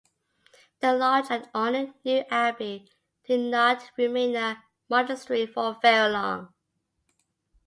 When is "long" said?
6.11-6.55